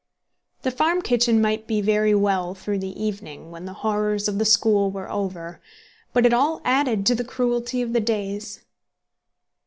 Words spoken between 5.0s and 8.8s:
over; but it all added to the cruelty of the days.